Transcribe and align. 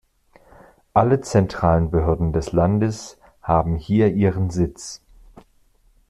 Alle 0.95 1.21
zentralen 1.21 1.91
Behörden 1.91 2.33
des 2.33 2.53
Landes 2.53 3.19
haben 3.43 3.75
hier 3.75 4.11
ihren 4.15 4.49
Sitz. 4.49 4.99